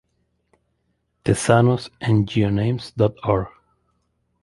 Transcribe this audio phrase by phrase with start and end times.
[1.23, 3.51] Tezanos en geonames.org